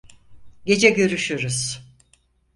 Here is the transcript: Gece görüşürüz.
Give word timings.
Gece 0.65 0.89
görüşürüz. 0.89 1.81